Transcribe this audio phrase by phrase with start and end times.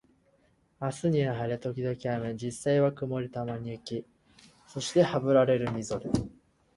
[0.81, 4.03] 明日は晴れ、時々雨、実際は曇り、たまに雪、
[4.65, 6.09] そしてハブられるみぞれ